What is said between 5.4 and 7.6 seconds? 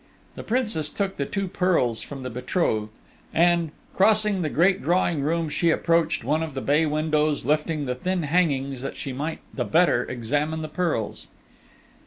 she approached one of the bay windows,